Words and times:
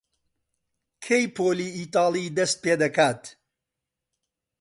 کەی 1.03 1.25
پۆلی 1.35 1.69
ئیتاڵی 1.77 2.33
دەست 2.37 2.57
پێ 2.63 2.73
دەکات؟ 2.81 3.21